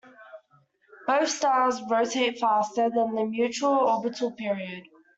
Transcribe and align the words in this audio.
Both 1.05 1.29
stars 1.29 1.79
rotate 1.87 2.39
faster 2.39 2.89
than 2.89 3.13
their 3.13 3.27
mutual 3.27 3.69
orbital 3.75 4.31
period. 4.31 4.85